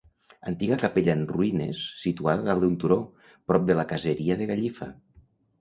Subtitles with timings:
[0.51, 2.99] Antiga capella en ruïnes, situada dalt d'un turó,
[3.53, 4.93] prop de la caseria de Gallifa.